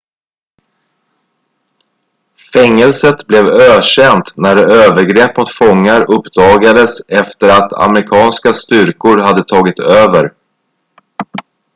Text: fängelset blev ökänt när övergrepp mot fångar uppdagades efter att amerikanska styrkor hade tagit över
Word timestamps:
fängelset 2.53 3.27
blev 3.27 3.45
ökänt 3.45 4.33
när 4.35 4.55
övergrepp 4.57 5.37
mot 5.37 5.49
fångar 5.51 6.11
uppdagades 6.11 7.07
efter 7.09 7.49
att 7.61 7.73
amerikanska 7.73 8.53
styrkor 8.53 9.17
hade 9.17 9.43
tagit 9.43 9.79
över 9.79 10.33